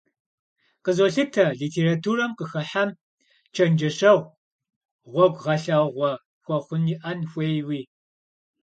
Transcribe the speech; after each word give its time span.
Къызолъытэ, 0.83 1.45
литературэм 1.59 2.31
къыхыхьэм 2.37 2.89
чэнджэщэгъу, 3.53 4.29
гъуэгугъэлъагъуэ 5.11 6.11
хуэхъун 6.43 6.83
иӀэн 6.93 7.19
хуейуи. 7.31 7.81